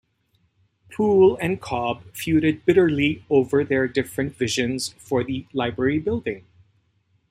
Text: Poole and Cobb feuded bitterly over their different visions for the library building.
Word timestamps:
Poole 0.91 1.35
and 1.39 1.61
Cobb 1.61 2.05
feuded 2.11 2.65
bitterly 2.65 3.23
over 3.29 3.63
their 3.63 3.87
different 3.87 4.35
visions 4.35 4.93
for 4.97 5.23
the 5.23 5.45
library 5.53 5.99
building. 5.99 6.43